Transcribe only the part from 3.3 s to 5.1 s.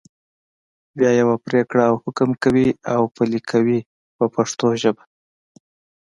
یې کوي په پښتو ژبه.